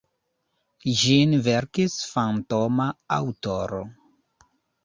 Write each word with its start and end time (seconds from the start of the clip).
Ĝin 1.01 1.35
verkis 1.49 1.99
fantoma 2.13 2.89
aŭtoro. 3.19 3.87